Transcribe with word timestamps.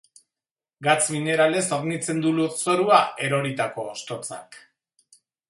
Gatz 0.85 1.03
mineralez 1.15 1.61
hornitzen 1.77 2.23
du 2.23 2.31
lurzorua 2.39 3.03
eroritako 3.27 3.87
hostotzak. 3.93 4.61